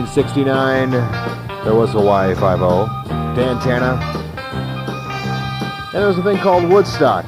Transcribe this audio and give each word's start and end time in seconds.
1969, 0.00 0.90
there 1.64 1.74
was 1.74 1.92
Hawaii 1.92 2.34
5 2.34 2.58
Dan 3.34 3.58
Tana. 3.60 3.94
And 5.86 5.94
there 5.94 6.06
was 6.06 6.18
a 6.18 6.22
thing 6.22 6.36
called 6.36 6.68
Woodstock. 6.68 7.24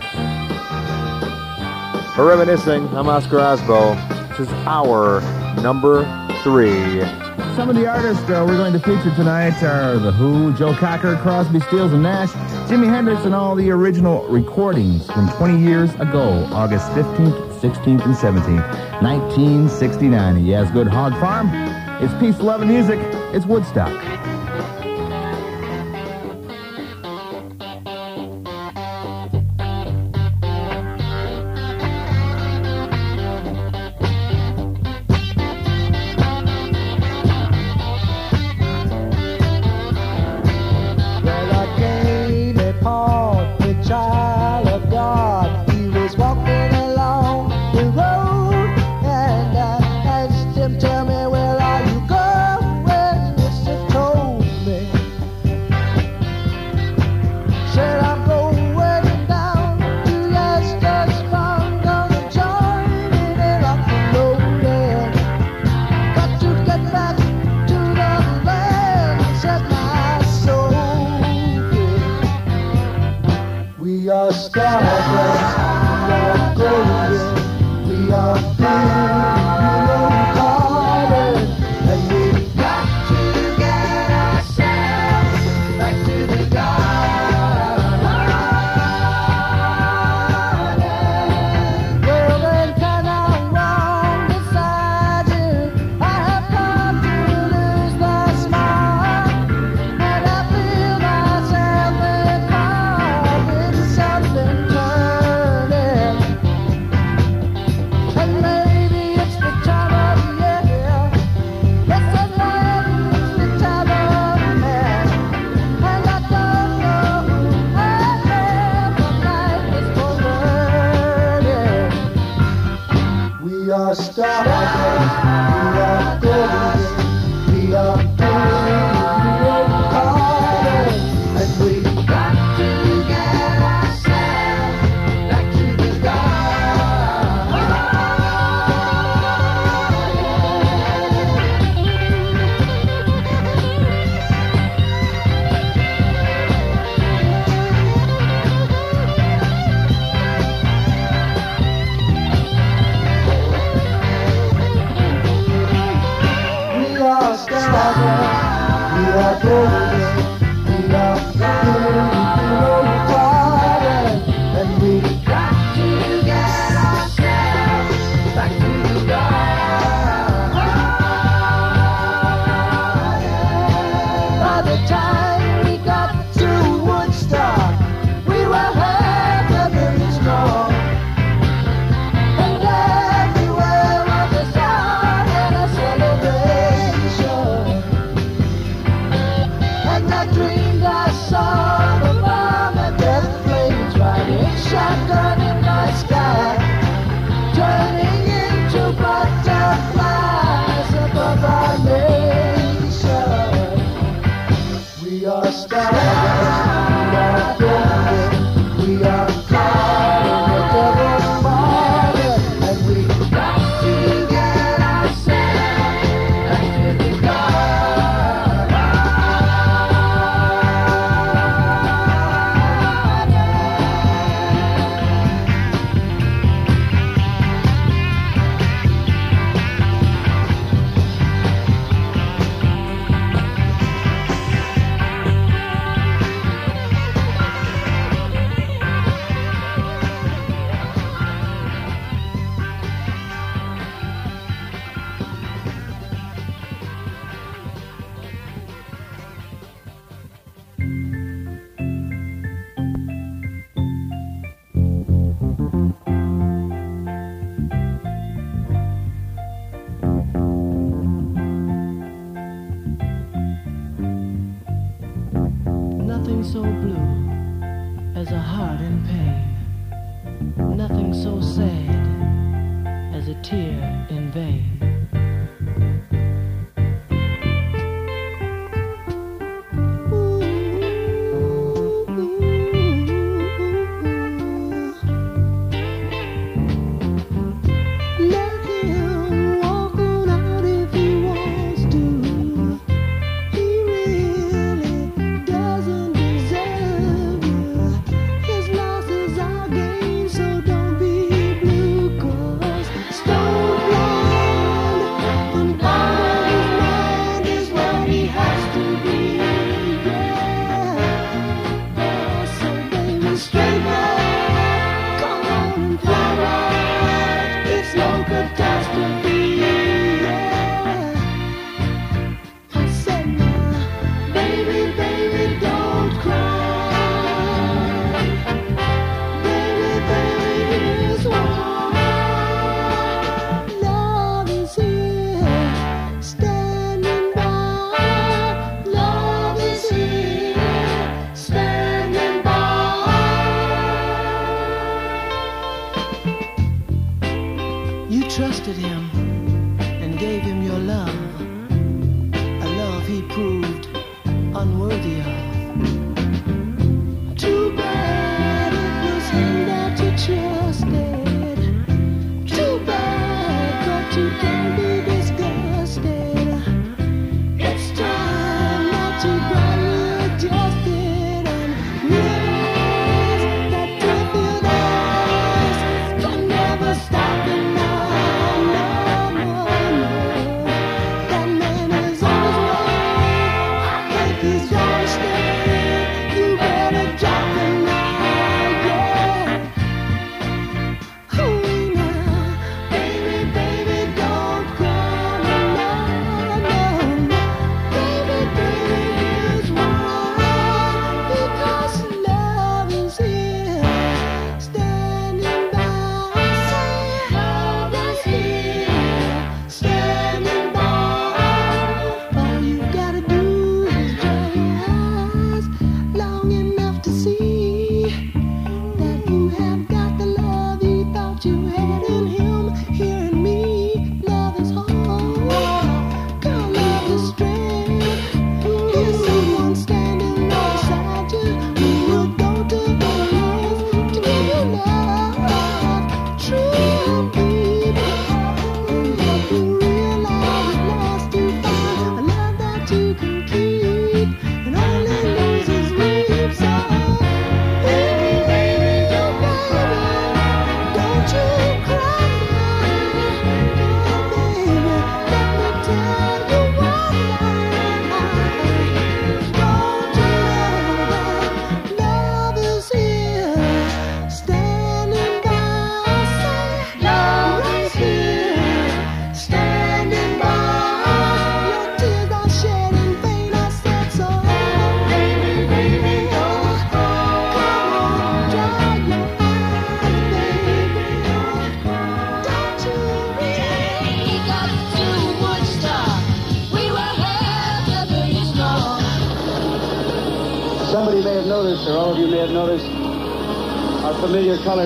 For 2.15 2.27
reminiscing, 2.27 2.87
I'm 2.89 3.09
Oscar 3.09 3.39
Osbo. 3.39 3.97
This 4.37 4.49
is 4.49 4.53
our 4.67 5.23
number 5.63 6.03
three. 6.43 7.01
Some 7.57 7.71
of 7.71 7.75
the 7.75 7.87
artists 7.87 8.23
uh, 8.25 8.45
we're 8.47 8.59
going 8.59 8.75
to 8.75 8.81
feature 8.81 9.15
tonight 9.17 9.63
are 9.63 9.99
The 9.99 10.13
Who, 10.13 10.53
Joe 10.53 10.75
Cocker, 10.75 11.17
Crosby, 11.17 11.61
Stills, 11.61 11.95
and 11.95 12.03
Nash, 12.03 12.31
Jimi 12.69 12.87
Hendrix, 12.87 13.25
and 13.25 13.35
all 13.35 13.55
the 13.55 13.71
original 13.71 14.29
recordings 14.29 15.07
from 15.07 15.31
20 15.31 15.59
years 15.59 15.95
ago, 15.95 16.47
August 16.53 16.87
15th, 16.91 17.61
16th, 17.61 18.05
and 18.05 18.15
17th, 18.15 19.03
1969. 19.03 20.45
Yes, 20.45 20.71
good 20.71 20.87
hog 20.87 21.13
farm. 21.15 21.68
It's 22.01 22.15
peace, 22.21 22.39
love, 22.39 22.63
and 22.63 22.71
music. 22.71 23.01
It's 23.35 23.45
Woodstock. 23.45 24.18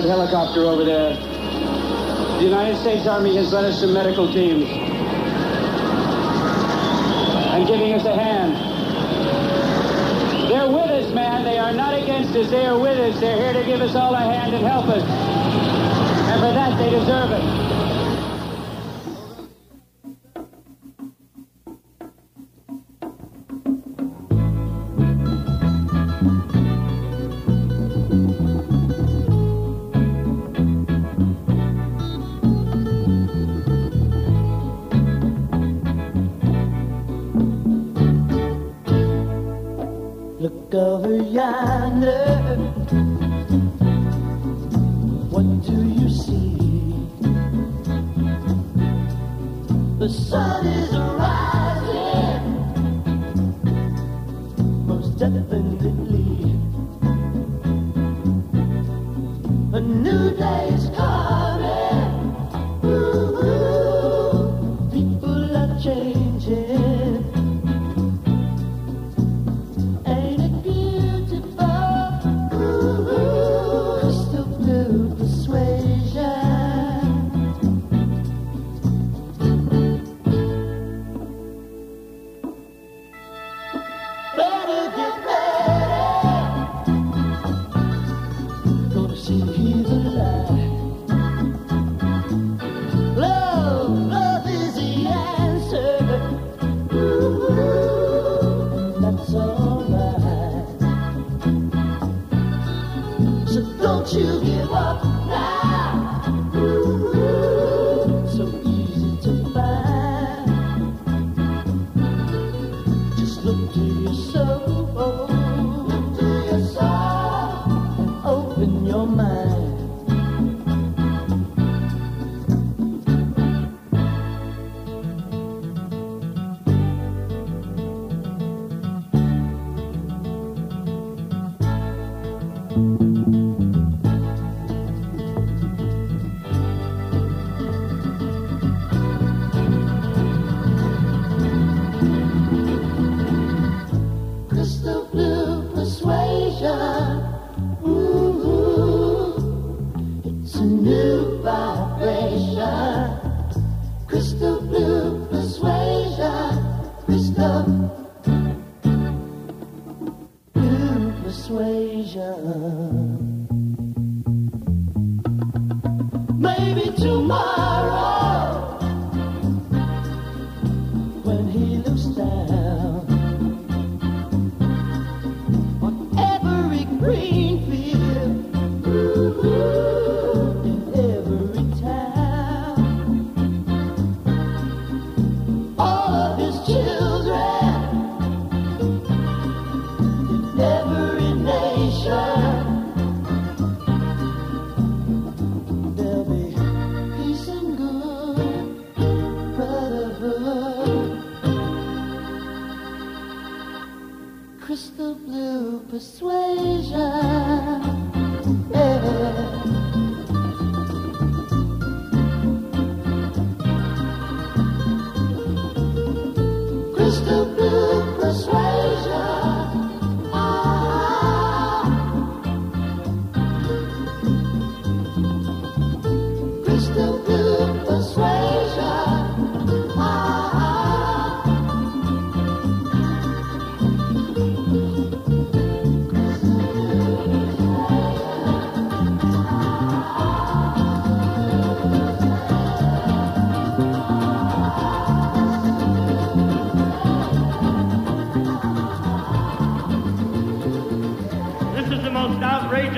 helicopter 0.01 0.61
over 0.61 0.83
there. 0.83 1.15
The 2.37 2.43
United 2.43 2.77
States 2.77 3.05
Army 3.05 3.35
has 3.35 3.51
sent 3.51 3.67
us 3.67 3.79
some 3.79 3.93
medical 3.93 4.31
teams 4.33 4.67
and 7.53 7.67
giving 7.67 7.93
us 7.93 8.03
a 8.05 8.15
hand. 8.15 8.53
They're 10.49 10.71
with 10.71 10.89
us, 10.89 11.13
man. 11.13 11.43
They 11.43 11.59
are 11.59 11.73
not 11.73 11.93
against 11.93 12.35
us. 12.35 12.49
They 12.49 12.65
are 12.65 12.77
with 12.77 12.97
us. 12.97 13.19
They're 13.19 13.37
here 13.37 13.53
to 13.53 13.63
give 13.63 13.81
us 13.81 13.93
all 13.93 14.15
a 14.15 14.19
hand 14.19 14.55
and 14.55 14.65
help 14.65 14.87
us. 14.87 15.03
And 15.03 16.41
for 16.41 16.53
that, 16.53 16.77
they 16.79 16.89
deserve 16.89 17.31
it. 17.31 17.82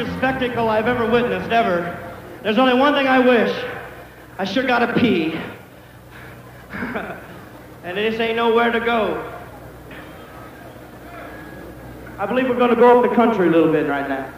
Outrageous 0.06 0.18
spectacle 0.18 0.70
I've 0.70 0.88
ever 0.88 1.10
witnessed, 1.10 1.52
ever. 1.52 1.98
There's 2.44 2.58
only 2.58 2.76
one 2.76 2.94
thing 2.94 3.08
I 3.08 3.20
wish. 3.20 3.56
I 4.38 4.46
sure 4.46 4.64
gotta 4.64 4.94
pee. 5.00 5.34
and 7.84 7.98
this 7.98 8.20
ain't 8.20 8.36
nowhere 8.36 8.72
to 8.72 8.80
go. 8.80 9.32
I 12.18 12.26
believe 12.26 12.48
we're 12.48 12.58
gonna 12.58 12.76
go 12.76 13.00
up 13.02 13.10
the 13.10 13.16
country 13.16 13.48
a 13.48 13.52
little 13.52 13.72
bit 13.72 13.88
right 13.88 14.08
now. 14.08 14.32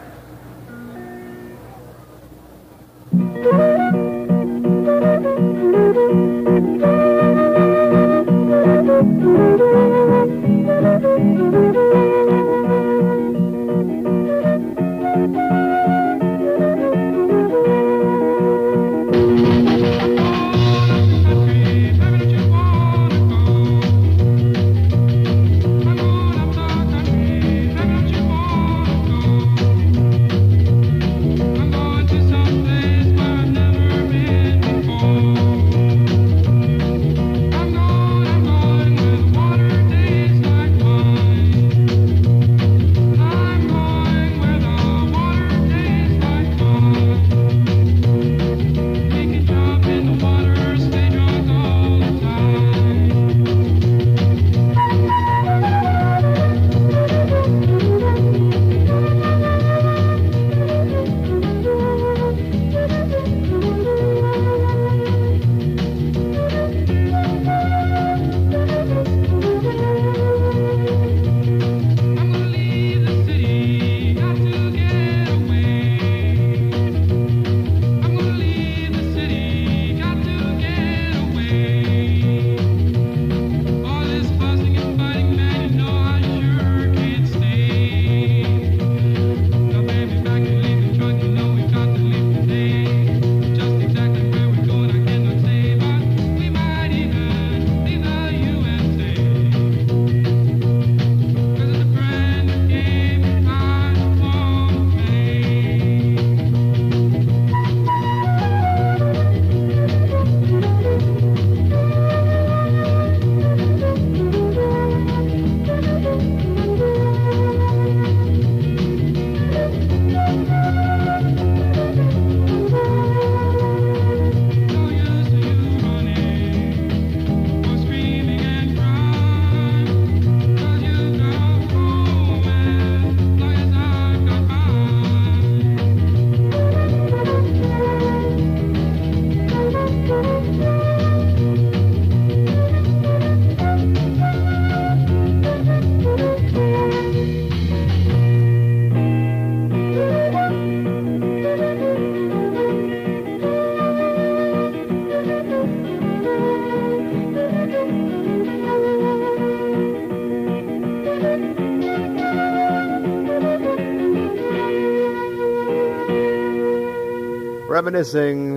Reminiscing 167.92 168.54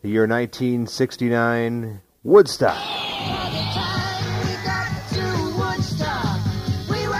the 0.00 0.08
year 0.08 0.26
1969 0.26 2.00
Woodstock. 2.24 2.72
By 2.72 3.50
the 3.52 3.60
time 3.76 4.40
we 4.40 4.56
got 4.64 4.88
to 5.12 5.24
Woodstock, 5.52 6.40
we 6.88 7.04
were. 7.06 7.12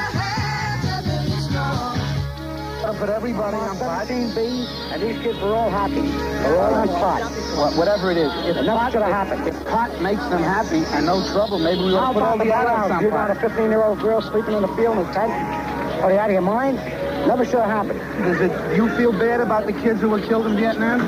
I 2.89 2.97
put 2.99 3.11
everybody 3.11 3.57
on 3.59 3.77
pot. 3.77 4.09
B, 4.09 4.15
and 4.17 5.03
these 5.03 5.21
kids 5.23 5.39
were 5.41 5.53
all 5.55 5.69
happy. 5.69 6.01
They're 6.01 6.57
all 6.57 6.73
on 6.77 6.89
pot. 6.89 7.31
Wha- 7.59 7.77
Whatever 7.79 8.11
it 8.11 8.17
is. 8.17 8.33
If 8.47 8.57
and 8.57 8.67
that's 8.67 8.95
going 8.95 9.07
to 9.07 9.13
happen. 9.15 9.47
If 9.47 9.63
pot 9.67 10.01
makes 10.01 10.25
them 10.29 10.43
happy 10.43 10.83
and 10.97 11.05
no 11.05 11.23
trouble, 11.31 11.59
maybe 11.59 11.81
we'll 11.83 12.01
to 12.01 12.13
put 12.15 12.23
all 12.23 12.39
the 12.39 12.51
adults 12.55 12.91
on 12.91 13.05
You 13.05 13.11
pot. 13.11 13.29
got 13.29 13.37
a 13.37 13.41
15-year-old 13.49 14.01
girl 14.01 14.23
sleeping 14.23 14.55
in 14.55 14.63
the 14.63 14.69
field 14.77 14.97
in 14.97 15.05
a 15.07 15.13
tent? 15.13 15.31
Are 16.03 16.11
you 16.11 16.19
out 16.19 16.31
of 16.31 16.33
your 16.33 16.41
mind? 16.41 16.79
Never 17.27 17.45
should 17.45 17.61
have 17.61 17.71
happened. 17.71 18.01
Does 18.25 18.41
it, 18.41 18.77
you 18.77 18.89
feel 18.97 19.13
bad 19.13 19.41
about 19.41 19.67
the 19.67 19.73
kids 19.73 20.01
who 20.01 20.09
were 20.09 20.21
killed 20.21 20.47
in 20.47 20.57
Vietnam? 20.57 21.01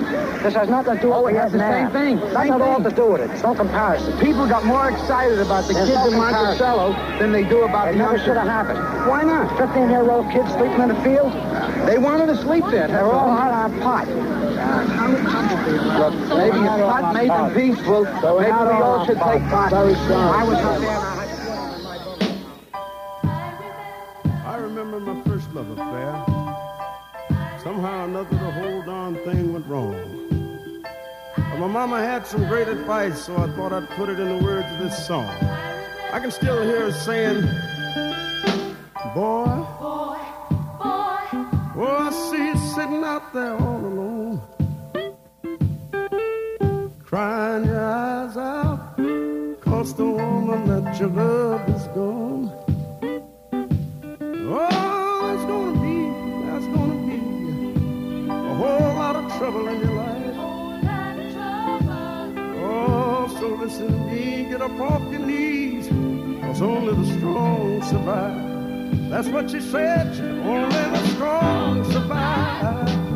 This 0.42 0.54
has 0.54 0.68
nothing 0.68 0.96
to 0.96 1.00
do 1.00 1.08
with 1.08 1.16
Oh, 1.16 1.26
it 1.26 1.36
has 1.36 1.52
the 1.52 1.58
same 1.58 1.90
thing. 1.90 2.16
Nothing 2.16 2.34
Same 2.34 2.52
at 2.54 2.60
all 2.60 2.82
to 2.82 2.90
do 2.90 3.06
with 3.12 3.20
it. 3.22 3.30
It's 3.30 3.42
no 3.42 3.54
comparison. 3.54 4.18
People 4.18 4.46
got 4.46 4.64
more 4.64 4.90
excited 4.90 5.38
about 5.40 5.66
the 5.66 5.74
There's 5.74 5.88
kids 5.88 6.00
no 6.00 6.06
in. 6.12 6.18
Monticello 6.18 6.92
than 7.18 7.32
they 7.32 7.44
do 7.44 7.62
about 7.62 7.88
It 7.88 7.92
the 7.92 7.98
never 7.98 8.18
should 8.18 8.36
have 8.36 8.46
happened. 8.46 8.78
Why 9.08 9.22
not? 9.22 9.48
15-year-old 9.58 10.30
kids 10.30 10.50
sleeping 10.52 10.80
in 10.80 10.88
the 10.88 11.00
field, 11.02 11.32
They 11.86 11.98
wanted 11.98 12.26
to 12.26 12.36
sleep 12.36 12.64
there. 12.70 12.88
they 12.88 12.94
were 13.02 13.12
all 13.12 13.30
hot 13.34 13.52
on 13.52 13.80
pot. 13.80 14.06
Look, 15.98 16.14
maybe 16.36 16.58
if 16.58 16.80
pot 16.80 17.14
made 17.14 17.30
them 17.30 17.54
peaceful, 17.54 18.04
maybe 18.04 18.52
we 18.52 18.82
all 18.82 19.04
should 19.06 19.18
take 19.18 19.42
pot. 19.50 19.72
I 19.72 20.44
was 20.44 20.58
up 20.58 20.80
there. 20.80 21.21
Remember 24.92 25.14
my 25.14 25.22
first 25.22 25.54
love 25.54 25.70
affair. 25.70 26.24
Somehow 27.62 28.02
or 28.02 28.04
another, 28.04 28.28
the 28.30 28.50
whole 28.50 28.82
darn 28.82 29.14
thing 29.24 29.52
went 29.52 29.66
wrong. 29.66 29.94
But 31.34 31.58
my 31.58 31.66
mama 31.66 31.98
had 31.98 32.26
some 32.26 32.46
great 32.46 32.68
advice, 32.68 33.24
so 33.24 33.36
I 33.36 33.46
thought 33.56 33.72
I'd 33.72 33.88
put 33.90 34.10
it 34.10 34.20
in 34.20 34.36
the 34.36 34.44
words 34.44 34.70
of 34.70 34.78
this 34.80 35.06
song. 35.06 35.28
I 36.12 36.18
can 36.20 36.30
still 36.30 36.62
hear 36.62 36.90
her 36.90 36.92
saying, 36.92 37.40
Boy, 39.14 39.46
Boy, 39.80 40.18
boy, 40.78 41.18
oh, 41.78 41.96
I 41.98 42.10
see 42.10 42.48
you 42.48 42.56
sitting 42.74 43.02
out 43.02 43.32
there 43.32 43.56
all 43.56 43.86
alone, 43.86 44.42
crying 47.02 47.64
your 47.64 47.80
eyes 47.80 48.36
out, 48.36 48.96
cause 49.62 49.94
the 49.94 50.04
woman 50.04 50.84
that 50.84 51.00
you 51.00 51.06
love 51.06 51.66
is 51.70 51.86
gone. 51.94 52.61
Trouble 59.42 59.66
in 59.66 59.80
your 59.80 59.94
life. 59.94 60.34
whole 60.36 60.78
lot 60.82 61.18
of 61.18 61.32
trouble. 61.32 62.54
Oh, 62.64 63.36
so 63.40 63.48
listen 63.56 63.88
to 63.88 63.92
me, 63.92 64.44
get 64.48 64.62
up 64.62 64.78
off 64.78 65.02
your 65.10 65.20
knees, 65.20 65.88
cause 66.42 66.62
only 66.62 66.94
the 66.94 67.18
strong 67.18 67.82
survive. 67.82 69.10
That's 69.10 69.26
what 69.26 69.50
she 69.50 69.60
said, 69.60 70.06
only 70.46 70.68
the 70.94 71.08
strong 71.08 71.84
survive. 71.90 73.11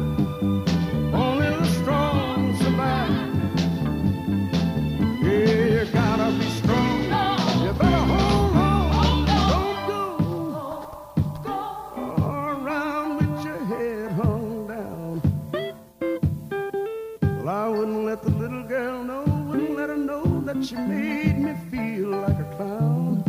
She 20.67 20.75
made 20.75 21.39
me 21.39 21.55
feel 21.71 22.09
like 22.09 22.41
a 22.41 22.45
clown. 22.57 23.23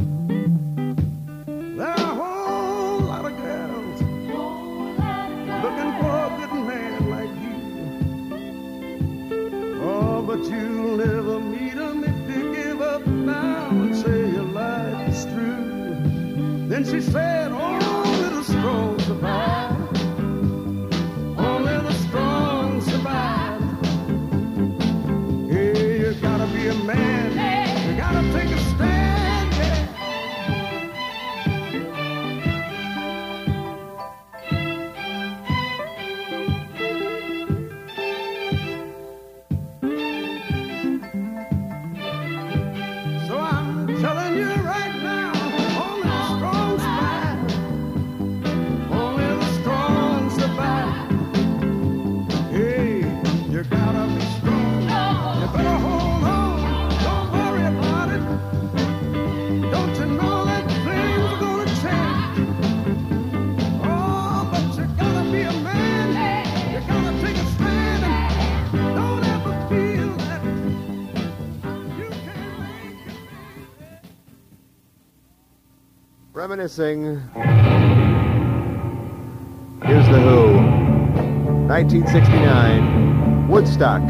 There 1.77 1.87
are 1.87 1.93
a 1.93 2.15
whole 2.15 2.99
lot 3.01 3.25
of 3.25 3.37
girls 3.37 4.01
looking 5.63 5.91
for 5.99 6.13
a 6.25 6.29
good 6.39 6.53
man 6.65 7.09
like 7.15 7.33
you. 7.45 7.57
Oh, 9.83 10.23
but 10.25 10.39
you'll 10.49 10.97
never 10.97 11.39
meet 11.39 11.77
'em 11.77 12.03
if 12.03 12.17
you 12.35 12.55
give 12.55 12.81
up 12.81 13.05
now 13.05 13.69
and 13.69 13.95
say 13.95 14.31
your 14.31 14.49
life 14.63 15.07
is 15.07 15.25
through. 15.25 15.95
Then 16.69 16.83
she 16.85 16.99
said, 17.01 17.51
Reminiscing. 76.47 77.19
Here's 79.83 80.07
The 80.07 80.21
Who. 80.21 80.55
1969. 81.67 83.49
Woodstock. 83.49 84.01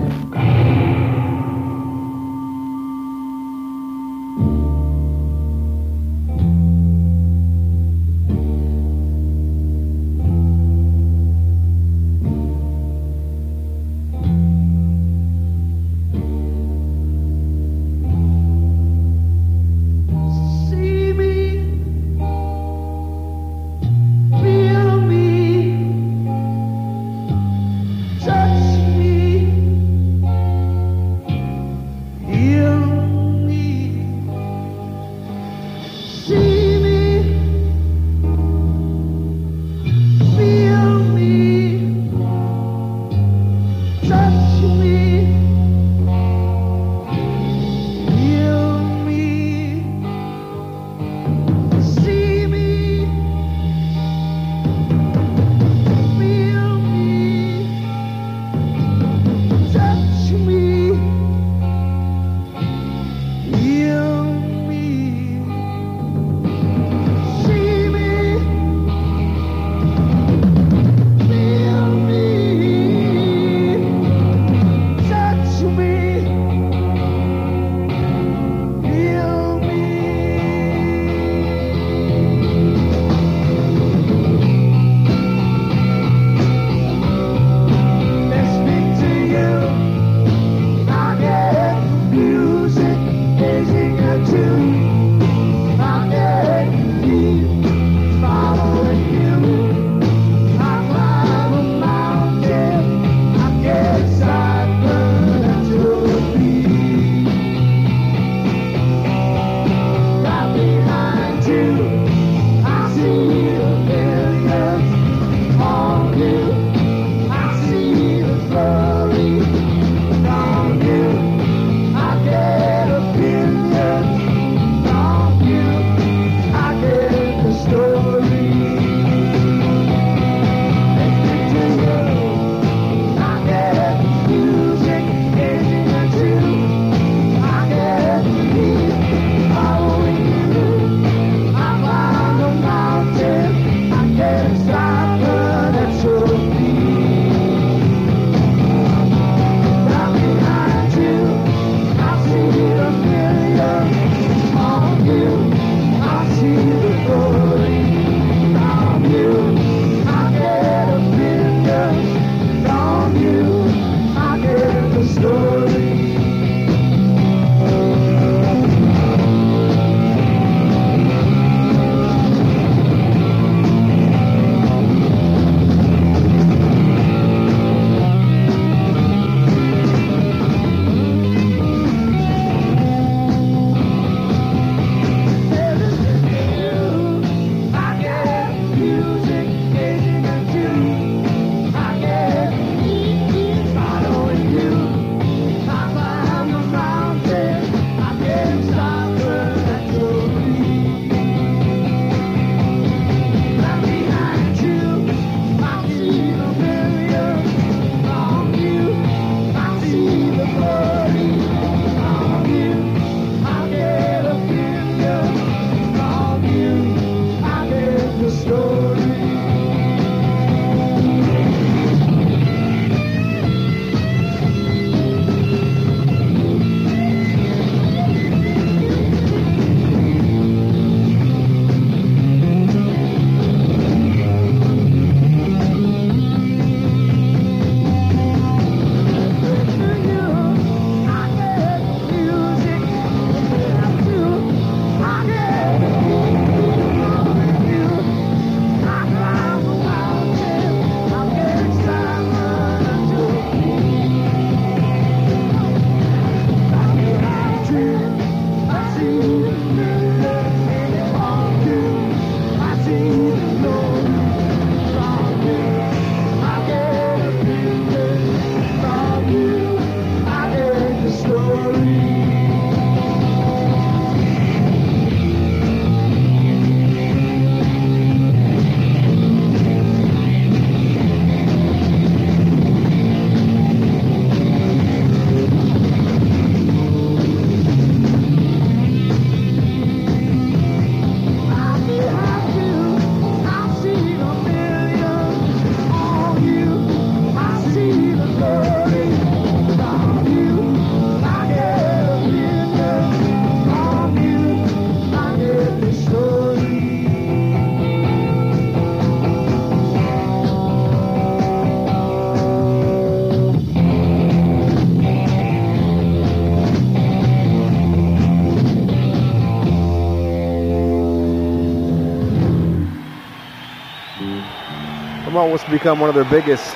what's 325.49 325.63
become 325.65 325.99
one 325.99 326.09
of 326.09 326.15
their 326.15 326.25
biggest 326.25 326.75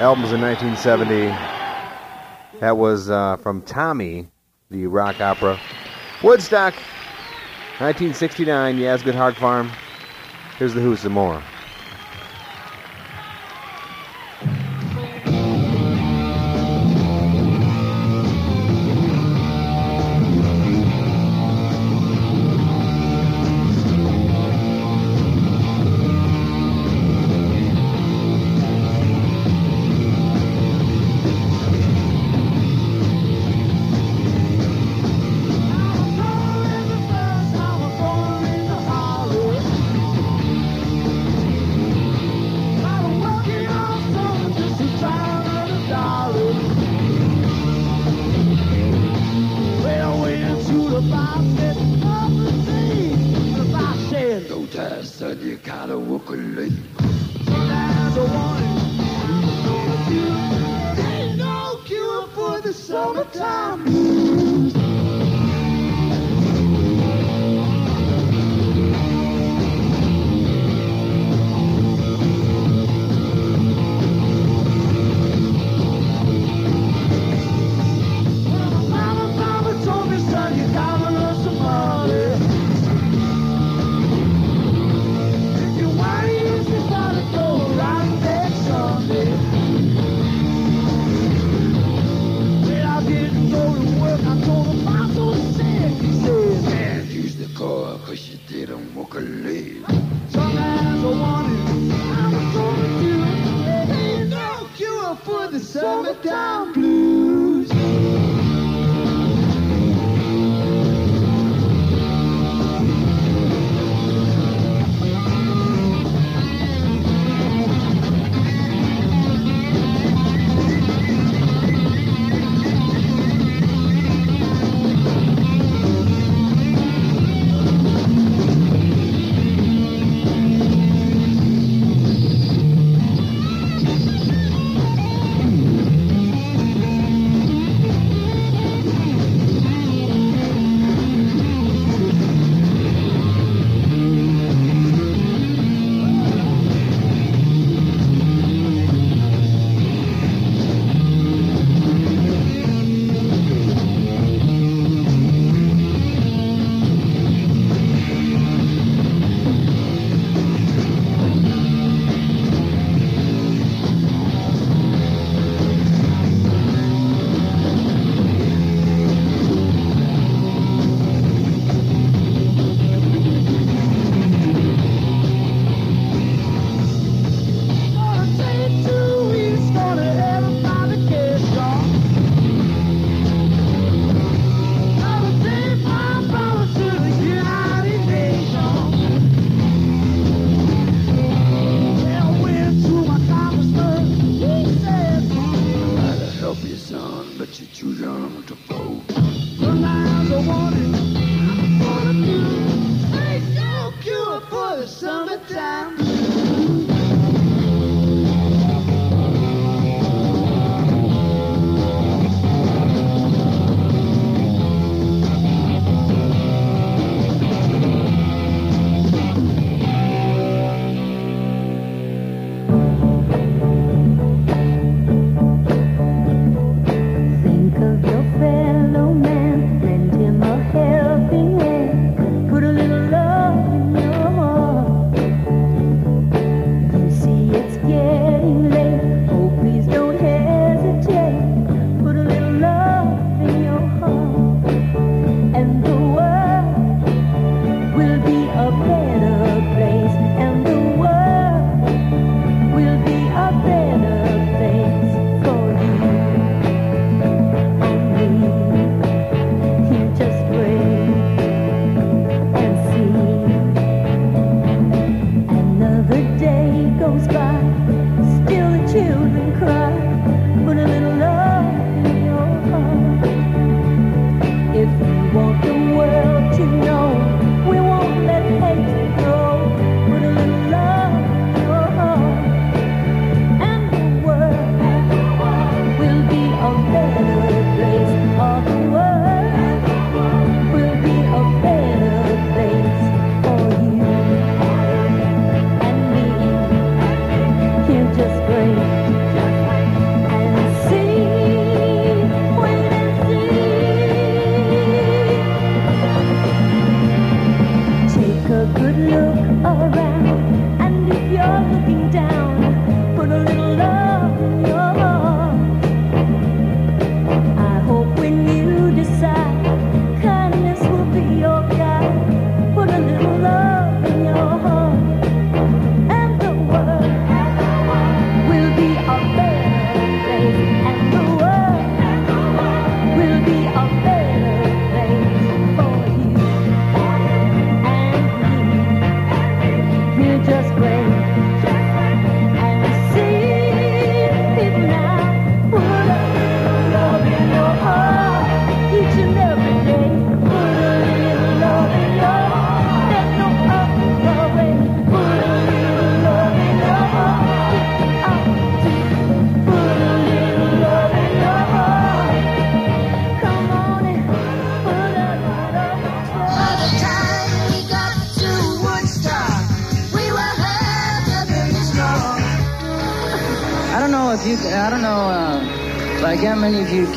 albums 0.00 0.32
in 0.32 0.40
1970. 0.40 1.26
That 2.60 2.76
was 2.76 3.10
uh, 3.10 3.36
from 3.36 3.62
Tommy, 3.62 4.28
the 4.70 4.86
rock 4.86 5.20
opera. 5.20 5.58
Woodstock, 6.22 6.74
1969, 7.78 8.78
Yasgur's 8.78 9.14
Hog 9.14 9.34
Farm. 9.36 9.70
Here's 10.58 10.74
the 10.74 10.80
Who 10.80 10.96
some 10.96 11.12
more. 11.12 11.42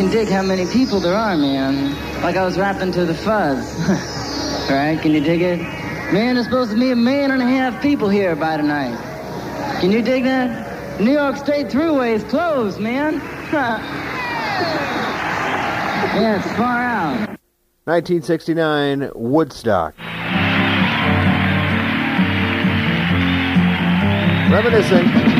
Can 0.01 0.09
dig 0.09 0.29
how 0.29 0.41
many 0.41 0.65
people 0.65 0.99
there 0.99 1.13
are, 1.13 1.37
man. 1.37 1.93
Like 2.23 2.35
I 2.35 2.43
was 2.43 2.57
rapping 2.57 2.91
to 2.93 3.05
the 3.05 3.13
fuzz. 3.13 3.79
right? 4.71 4.99
Can 4.99 5.11
you 5.11 5.21
dig 5.21 5.43
it? 5.43 5.59
Man, 6.11 6.33
there's 6.33 6.47
supposed 6.47 6.71
to 6.71 6.79
be 6.79 6.89
a 6.89 6.95
million 6.95 7.29
and 7.29 7.39
a 7.39 7.45
half 7.45 7.79
people 7.83 8.09
here 8.09 8.35
by 8.35 8.57
tonight. 8.57 8.97
Can 9.79 9.91
you 9.91 10.01
dig 10.01 10.23
that? 10.23 10.99
New 10.99 11.11
York 11.11 11.37
State 11.37 11.67
Thruway 11.67 12.13
is 12.13 12.23
closed, 12.23 12.79
man. 12.79 13.13
yeah, 13.53 13.77
it's 16.37 16.51
far 16.57 16.81
out. 16.81 17.37
1969 17.85 19.11
Woodstock. 19.13 19.93
Reminiscing. 24.49 25.30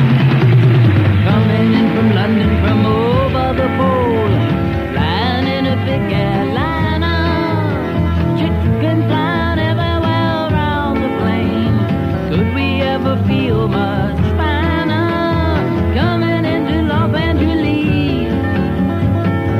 Could 13.02 13.10
we 13.10 13.14
ever 13.14 13.26
feel 13.26 13.68
much 13.68 14.16
finer? 14.36 15.58
Coming 15.94 16.44
into 16.44 16.82
Los 16.82 17.12
Angeles, 17.14 18.30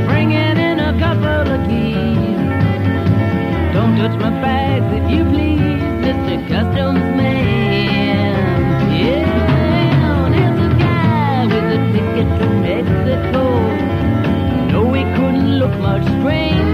bringing 0.07 0.57
in 0.59 0.79
a 0.79 0.93
couple 1.01 1.51
of 1.55 1.61
keys. 1.69 2.39
Don't 3.75 3.97
touch 3.97 4.17
my 4.21 4.31
bags 4.41 4.87
if 4.95 5.11
you 5.11 5.25
please, 5.25 5.83
Mr. 6.05 6.37
Customs 6.49 7.05
Man. 7.17 8.95
Yeah, 8.95 10.29
there's 10.31 10.61
a 10.61 10.69
guy 10.79 11.47
with 11.47 11.77
a 11.77 11.81
ticket 11.93 12.29
to 12.39 12.47
Mexico. 12.63 13.45
No, 14.71 14.93
he 14.93 15.03
couldn't 15.17 15.59
look 15.59 15.75
much 15.81 16.05
stranger. 16.21 16.72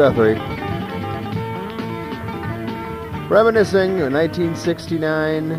Guthrie. 0.00 0.32
Reminiscing 3.28 3.98
in 3.98 4.14
1969, 4.14 5.52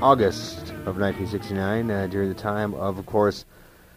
August 0.00 0.70
of 0.86 1.02
1969, 1.02 1.90
uh, 1.90 2.06
during 2.06 2.28
the 2.28 2.34
time 2.36 2.74
of, 2.74 2.96
of 2.96 3.06
course, 3.06 3.44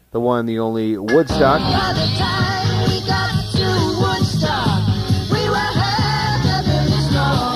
the 0.09 0.19
one, 0.19 0.47
the 0.47 0.57
only 0.57 0.97
Woodstock. 0.97 1.59
By 1.61 1.93
the 1.93 2.17
time 2.17 2.89
we 2.89 3.05
got 3.05 3.29
to 3.53 3.69
Woodstock, 4.01 4.81
we 5.29 5.47
were 5.47 5.69
headed 5.77 6.65
in 6.65 6.89
snow. 7.05 7.53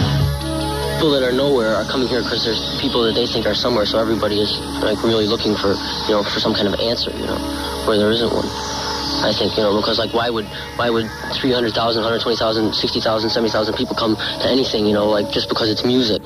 people 0.98 1.10
that 1.18 1.24
are 1.24 1.34
nowhere 1.34 1.74
are 1.74 1.86
coming 1.86 2.08
here 2.08 2.22
because 2.22 2.46
there's 2.46 2.80
people 2.80 3.02
that 3.06 3.16
they 3.16 3.26
think 3.26 3.48
are 3.48 3.56
somewhere. 3.56 3.88
So 3.88 3.98
everybody 3.98 4.40
is 4.40 4.56
like 4.84 5.02
really 5.02 5.26
looking 5.26 5.56
for, 5.56 5.74
you 6.06 6.14
know, 6.14 6.22
for 6.22 6.40
some 6.40 6.54
kind 6.54 6.68
of 6.68 6.76
answer, 6.80 7.10
you 7.10 7.26
know, 7.26 7.40
where 7.88 7.98
there 7.98 8.12
isn't 8.12 8.32
one. 8.32 8.75
I 9.26 9.34
think, 9.34 9.58
you 9.58 9.64
know, 9.64 9.76
because 9.76 9.98
like 9.98 10.14
why 10.14 10.30
would 10.30 10.46
why 10.78 10.90
would 10.92 11.10
300,000, 11.34 11.74
120,000, 11.74 12.74
60,000, 12.74 13.30
70,000 13.30 13.74
people 13.74 13.96
come 13.96 14.16
to 14.16 14.46
anything, 14.46 14.86
you 14.86 14.94
know, 14.94 15.10
like 15.10 15.32
just 15.32 15.50
because 15.50 15.68
it's 15.68 15.84
music? 15.84 16.22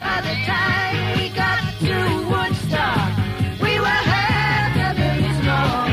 By 0.00 0.20
the 0.26 0.34
time 0.42 1.22
we 1.22 1.30
got 1.30 1.62
to 1.62 1.94
Woodstock, 2.26 3.14
we 3.62 3.78
were 3.78 3.86
headed 3.86 4.98
in 4.98 5.22
snow. 5.38 5.86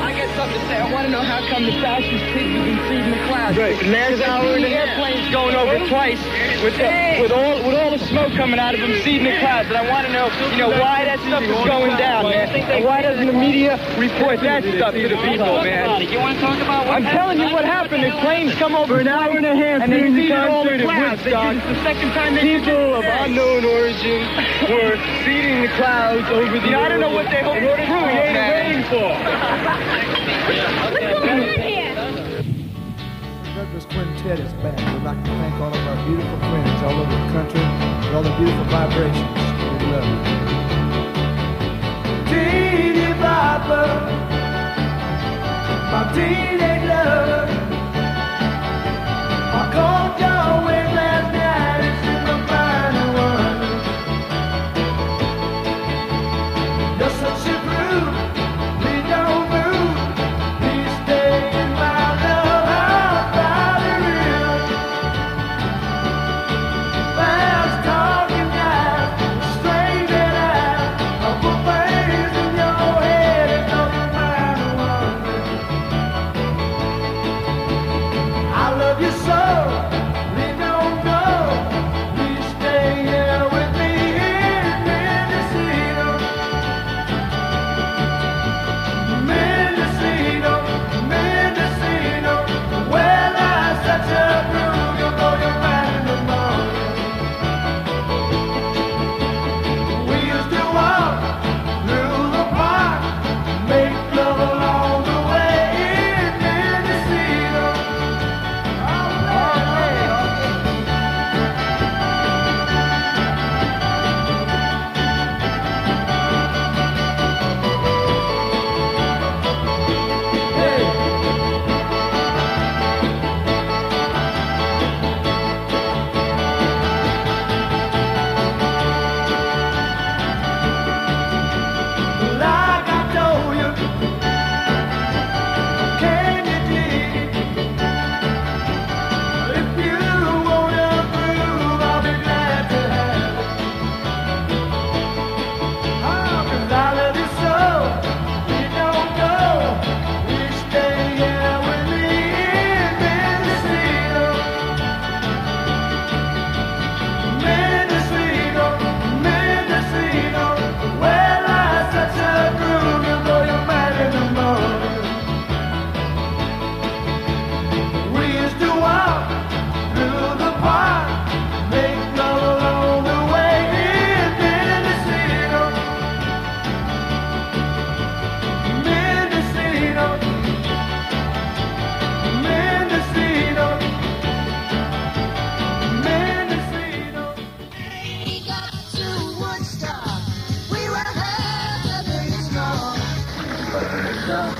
I 0.00 0.16
got 0.16 0.32
something 0.32 0.60
to 0.60 0.66
say. 0.66 0.80
I 0.80 0.92
want 0.92 1.04
to 1.04 1.12
know 1.12 1.20
how 1.20 1.44
come 1.52 1.64
the 1.68 1.76
fascist 1.84 2.24
pigs 2.32 2.56
have 2.56 2.64
been 2.64 2.80
feeding 2.88 3.10
the 3.12 3.20
clouds. 3.28 3.58
Right. 3.58 3.76
Last 3.84 4.22
hour 4.24 4.56
and 4.56 4.64
a 4.64 4.68
airplanes 4.72 5.28
going 5.30 5.54
over 5.54 5.76
twice 5.88 6.24
with 6.62 6.76
the, 6.78 7.18
with 7.20 7.32
all 7.32 7.56
with 7.66 7.74
all 7.74 7.90
the 7.90 7.98
smoke 8.06 8.32
coming 8.32 8.58
out 8.58 8.74
of 8.74 8.80
them, 8.80 8.92
seeding 9.02 9.24
the 9.24 9.36
clouds. 9.38 9.68
And 9.68 9.76
I 9.76 9.88
want 9.90 10.06
to 10.06 10.12
know, 10.12 10.30
you 10.52 10.58
know, 10.58 10.70
why 10.70 11.04
that 11.04 11.18
stuff 11.26 11.42
is 11.42 11.56
going 11.66 11.96
down, 11.98 12.24
man. 12.30 12.48
And 12.70 12.84
why 12.84 13.02
doesn't 13.02 13.26
the 13.26 13.32
media 13.32 13.76
report 13.98 14.40
that 14.40 14.62
stuff 14.64 14.94
to 14.94 15.08
the 15.08 15.16
people, 15.16 15.62
man? 15.62 16.02
You 16.10 16.18
want 16.20 16.36
to 16.38 16.40
talk 16.44 16.60
about 16.62 16.86
what 16.86 16.96
I'm 16.96 17.04
telling 17.04 17.40
you 17.40 17.50
what 17.52 17.64
happened. 17.64 18.04
The 18.04 18.10
planes 18.22 18.54
come 18.54 18.74
over 18.74 19.00
an 19.00 19.08
hour 19.08 19.36
and 19.36 19.46
a 19.46 19.56
half 19.56 19.82
and 19.82 19.92
they 19.92 19.98
during 19.98 20.14
the 20.14 20.22
feed 20.22 20.32
all 20.32 20.62
concert 20.64 20.78
the 20.78 20.84
clouds. 20.84 21.22
They 21.24 21.32
Woodstock. 21.32 21.52
do- 21.52 21.58
It's 21.58 21.66
the 21.66 21.82
second 21.82 22.10
time 22.12 22.34
they 22.34 22.42
People 22.58 22.94
of 22.94 23.04
unknown 23.04 23.64
origin 23.64 24.22
were 24.70 24.96
seeding 25.24 25.62
the 25.62 25.68
clouds 25.74 26.28
over 26.30 26.58
the. 26.58 26.68
You 26.68 26.76
I 26.78 26.88
don't 26.88 27.00
know 27.00 27.10
what 27.10 27.26
they 27.30 27.42
hope 27.42 27.54
What 27.58 27.78
it's 27.80 27.88
true. 27.88 28.02
created 28.06 28.32
man. 28.34 28.50
rain 28.54 28.82
for? 28.86 29.10
Douglas 33.82 34.14
Quintet 34.22 34.38
is 34.40 34.52
back. 34.54 34.78
We'd 34.78 35.02
like 35.02 35.24
to 35.24 35.30
thank 35.30 35.54
all 35.54 35.74
of 35.74 35.86
our 35.86 36.06
beautiful 36.06 36.38
friends 36.38 36.82
all 36.82 37.00
over 37.00 37.10
the 37.10 37.32
country 37.32 37.60
for 38.06 38.16
all 38.16 38.22
the 38.22 38.34
beautiful 38.36 38.64
vibrations. 38.64 39.38
We 39.80 39.86
love 39.90 40.06
you. 40.06 40.18
Teeny 42.28 43.12
Papa, 43.14 43.82
my 45.90 46.02
teenage 46.14 46.84
lover. 46.88 47.46
I 49.54 49.62
called 49.72 50.14
your 50.20 50.66
way 50.66 50.81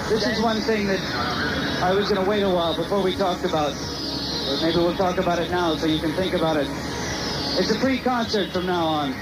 This 0.08 0.26
is 0.26 0.42
one 0.42 0.60
thing 0.60 0.86
that 0.86 1.00
I 1.82 1.94
was 1.94 2.10
going 2.10 2.22
to 2.22 2.28
wait 2.28 2.42
a 2.42 2.50
while 2.50 2.76
before 2.76 3.02
we 3.02 3.16
talked 3.16 3.46
about. 3.46 3.72
But 3.72 4.60
maybe 4.60 4.76
we'll 4.76 4.96
talk 4.96 5.16
about 5.16 5.38
it 5.38 5.50
now 5.50 5.74
so 5.76 5.86
you 5.86 5.98
can 5.98 6.12
think 6.12 6.34
about 6.34 6.58
it. 6.58 6.66
It's 7.58 7.70
a 7.70 7.78
free 7.78 7.98
concert 7.98 8.50
from 8.50 8.66
now 8.66 8.84
on. 8.84 9.14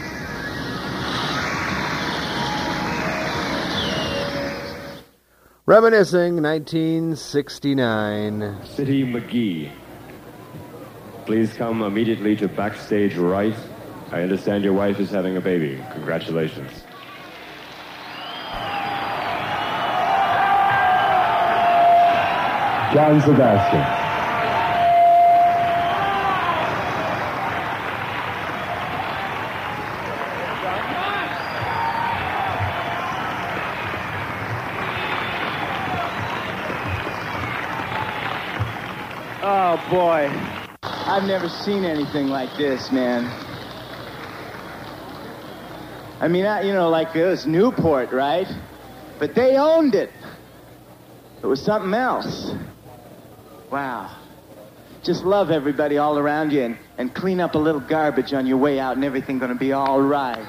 Reminiscing 5.67 6.43
1969. 6.43 8.65
City 8.65 9.05
McGee. 9.05 9.71
Please 11.27 11.53
come 11.53 11.83
immediately 11.83 12.35
to 12.35 12.49
backstage 12.49 13.15
right. 13.15 13.55
I 14.11 14.23
understand 14.23 14.65
your 14.65 14.73
wife 14.73 14.99
is 14.99 15.11
having 15.11 15.37
a 15.37 15.41
baby. 15.41 15.81
Congratulations. 15.93 16.73
John 22.93 23.21
Sebastian. 23.21 24.01
Oh 39.43 39.77
boy, 39.89 40.29
I've 40.83 41.23
never 41.23 41.49
seen 41.49 41.85
anything 41.85 42.27
like 42.27 42.57
this, 42.57 42.91
man. 42.91 43.25
I 46.21 46.27
mean, 46.27 46.45
I, 46.45 46.63
you 46.63 46.73
know, 46.73 46.89
like 46.89 47.15
it 47.15 47.25
was 47.25 47.47
Newport, 47.47 48.11
right? 48.11 48.49
But 49.21 49.37
they 49.37 49.57
owned 49.57 49.95
it. 49.95 50.11
It 51.41 51.47
was 51.47 51.63
something 51.63 51.95
else. 51.95 52.53
Wow. 53.71 54.17
Just 55.03 55.25
love 55.25 55.51
everybody 55.51 55.97
all 55.99 56.19
around 56.19 56.53
you 56.53 56.63
and, 56.63 56.79
and 56.99 57.15
clean 57.15 57.41
up 57.41 57.55
a 57.55 57.59
little 57.59 57.81
garbage 57.81 58.35
on 58.35 58.47
your 58.47 58.59
way 58.59 58.79
out 58.79 58.97
and 58.97 59.05
everything 59.05 59.39
gonna 59.39 59.55
be 59.55 59.73
all 59.73 60.01
right. 60.01 60.47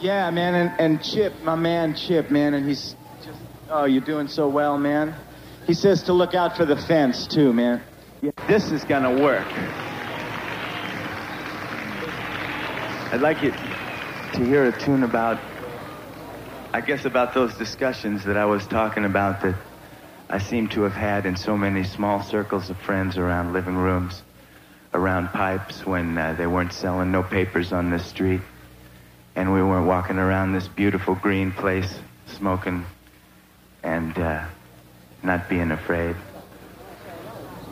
Yeah, 0.00 0.30
man, 0.30 0.54
and, 0.54 0.80
and 0.80 1.02
Chip, 1.02 1.42
my 1.42 1.56
man 1.56 1.94
Chip, 1.94 2.30
man, 2.30 2.54
and 2.54 2.66
he's 2.66 2.96
just, 3.22 3.38
oh, 3.68 3.84
you're 3.84 4.00
doing 4.00 4.28
so 4.28 4.48
well, 4.48 4.78
man. 4.78 5.14
He 5.66 5.74
says 5.74 6.04
to 6.04 6.14
look 6.14 6.34
out 6.34 6.56
for 6.56 6.64
the 6.64 6.76
fence, 6.76 7.26
too, 7.26 7.52
man. 7.52 7.82
Yeah, 8.22 8.30
this 8.48 8.70
is 8.72 8.82
gonna 8.84 9.22
work. 9.22 9.46
I'd 13.12 13.20
like 13.20 13.42
you 13.42 13.50
to 13.50 14.44
hear 14.44 14.64
a 14.64 14.72
tune 14.78 15.02
about, 15.02 15.38
I 16.72 16.80
guess, 16.80 17.04
about 17.04 17.34
those 17.34 17.52
discussions 17.54 18.24
that 18.24 18.36
I 18.36 18.44
was 18.44 18.64
talking 18.64 19.04
about 19.04 19.42
that 19.42 19.56
I 20.28 20.38
seem 20.38 20.68
to 20.68 20.82
have 20.82 20.92
had 20.92 21.26
in 21.26 21.34
so 21.34 21.56
many 21.56 21.82
small 21.82 22.22
circles 22.22 22.70
of 22.70 22.78
friends 22.78 23.18
around 23.18 23.52
living 23.52 23.76
rooms, 23.76 24.22
around 24.94 25.28
pipes 25.28 25.84
when 25.84 26.16
uh, 26.16 26.34
they 26.34 26.46
weren't 26.46 26.72
selling 26.72 27.10
no 27.10 27.24
papers 27.24 27.72
on 27.72 27.90
this 27.90 28.06
street, 28.06 28.40
and 29.34 29.52
we 29.52 29.60
weren't 29.60 29.88
walking 29.88 30.18
around 30.18 30.52
this 30.52 30.68
beautiful 30.68 31.16
green 31.16 31.50
place 31.50 31.92
smoking 32.26 32.86
and 33.82 34.16
uh, 34.16 34.44
not 35.24 35.48
being 35.48 35.72
afraid. 35.72 36.14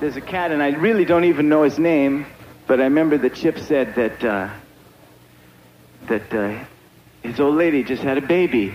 There's 0.00 0.16
a 0.16 0.20
cat, 0.20 0.50
and 0.50 0.60
I 0.60 0.70
really 0.70 1.04
don't 1.04 1.24
even 1.24 1.48
know 1.48 1.62
his 1.62 1.78
name, 1.78 2.26
but 2.66 2.80
I 2.80 2.84
remember 2.84 3.16
that 3.18 3.34
Chip 3.34 3.60
said 3.60 3.94
that 3.94 4.24
uh, 4.24 4.50
that 6.08 6.34
uh, 6.34 6.64
his 7.22 7.38
old 7.38 7.54
lady 7.54 7.84
just 7.84 8.02
had 8.02 8.18
a 8.18 8.22
baby, 8.22 8.74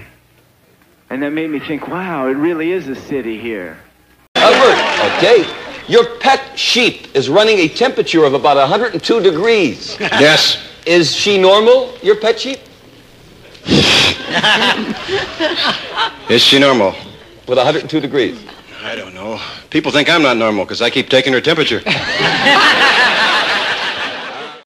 and 1.14 1.22
that 1.22 1.30
made 1.30 1.52
me 1.52 1.60
think, 1.60 1.88
wow, 1.88 2.26
it 2.26 2.32
really 2.32 2.72
is 2.72 2.88
a 2.88 2.96
city 2.96 3.40
here. 3.40 3.78
Albert, 4.34 5.14
okay? 5.18 5.46
Your 5.88 6.18
pet 6.18 6.58
sheep 6.58 7.16
is 7.16 7.30
running 7.30 7.60
a 7.60 7.68
temperature 7.68 8.24
of 8.24 8.34
about 8.34 8.58
102 8.58 9.22
degrees. 9.22 9.96
Yes. 10.00 10.58
Is 10.88 11.16
she 11.16 11.38
normal, 11.38 11.96
your 12.02 12.16
pet 12.16 12.40
sheep? 12.40 12.60
Is 16.30 16.42
she 16.42 16.58
normal? 16.58 16.96
With 17.48 17.60
102 17.60 18.00
degrees. 18.00 18.44
I 18.82 18.96
don't 18.96 19.14
know. 19.14 19.40
People 19.70 19.92
think 19.92 20.10
I'm 20.10 20.24
not 20.24 20.38
normal 20.38 20.66
because 20.66 20.82
I 20.82 20.90
keep 20.90 21.10
taking 21.10 21.32
her 21.34 21.42
temperature. 21.42 21.84